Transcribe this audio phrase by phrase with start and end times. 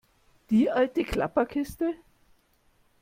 [0.49, 1.93] Die alte Klapperkiste?